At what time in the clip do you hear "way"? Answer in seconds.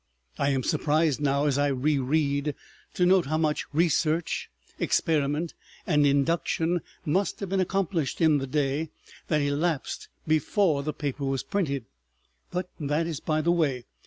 13.51-13.85